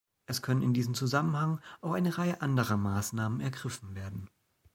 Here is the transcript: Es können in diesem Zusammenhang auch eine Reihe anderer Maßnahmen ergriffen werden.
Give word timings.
Es 0.25 0.41
können 0.41 0.63
in 0.63 0.73
diesem 0.73 0.95
Zusammenhang 0.95 1.61
auch 1.81 1.91
eine 1.93 2.17
Reihe 2.17 2.41
anderer 2.41 2.75
Maßnahmen 2.75 3.39
ergriffen 3.39 3.93
werden. 3.93 4.31